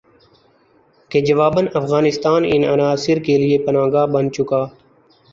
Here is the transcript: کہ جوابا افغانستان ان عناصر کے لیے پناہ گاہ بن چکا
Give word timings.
کہ 1.11 1.19
جوابا 1.27 1.61
افغانستان 1.79 2.41
ان 2.53 2.61
عناصر 2.71 3.17
کے 3.25 3.35
لیے 3.41 3.57
پناہ 3.65 3.87
گاہ 3.93 4.05
بن 4.13 4.25
چکا 4.35 4.61